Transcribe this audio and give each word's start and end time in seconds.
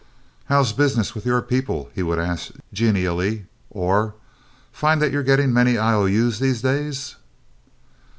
"How's 0.45 0.73
business 0.73 1.13
with 1.13 1.27
you 1.27 1.39
people?" 1.43 1.91
he 1.93 2.01
would 2.01 2.17
ask, 2.17 2.53
genially; 2.73 3.45
or, 3.69 4.15
"Find 4.71 4.99
that 4.99 5.11
you're 5.11 5.21
getting 5.21 5.53
many 5.53 5.77
I.O.U.'s 5.77 6.39
these 6.39 6.59
days?" 6.63 7.17